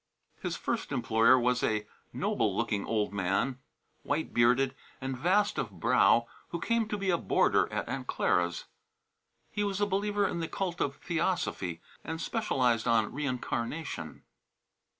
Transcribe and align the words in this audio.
His 0.41 0.55
first 0.55 0.91
employer 0.91 1.37
was 1.39 1.61
a 1.61 1.85
noble 2.11 2.57
looking 2.57 2.87
old 2.87 3.13
man, 3.13 3.59
white 4.01 4.33
bearded, 4.33 4.73
and 4.99 5.15
vast 5.15 5.59
of 5.59 5.69
brow, 5.79 6.25
who 6.49 6.59
came 6.59 6.87
to 6.87 6.97
be 6.97 7.11
a 7.11 7.19
boarder 7.19 7.71
at 7.71 7.87
Aunt 7.87 8.07
Clara's. 8.07 8.65
He 9.51 9.63
was 9.63 9.79
a 9.79 9.85
believer 9.85 10.27
in 10.27 10.39
the 10.39 10.47
cult 10.47 10.81
of 10.81 10.95
theosophy 10.95 11.81
and 12.03 12.19
specialized 12.19 12.87
on 12.87 13.13
reincarnation. 13.13 14.23